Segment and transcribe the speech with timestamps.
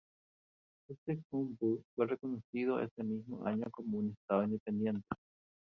[0.87, 5.07] Hesse-Homburg fue reconocido ese mismo año como un Estado independiente.